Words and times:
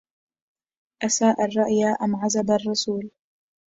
أساء 1.03 1.43
الرأي 1.45 1.85
أم 2.01 2.15
عزب 2.15 2.51
الرسول 2.51 3.09